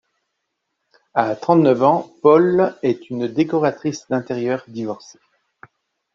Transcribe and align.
À 1.13 1.35
trente-neuf 1.35 1.83
ans, 1.83 2.11
Paule 2.23 2.73
est 2.81 3.11
une 3.11 3.27
décoratrice 3.27 4.07
d'intérieur 4.09 4.63
divorcée. 4.67 5.19